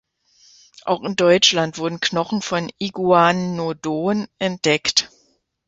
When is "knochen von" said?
1.99-2.71